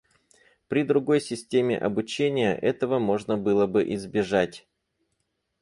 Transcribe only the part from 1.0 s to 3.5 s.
системе обучения этого можно